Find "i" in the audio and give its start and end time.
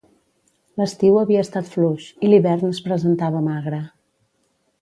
2.25-2.31